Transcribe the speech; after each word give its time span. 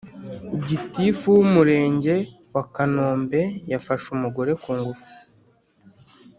Gitifu 0.65 1.27
w’umurenge 1.35 2.15
wakanombe 2.55 3.41
yafashe 3.71 4.07
umugore 4.15 4.51
kungufu 4.61 5.07